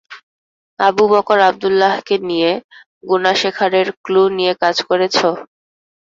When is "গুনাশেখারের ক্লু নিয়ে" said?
3.09-4.53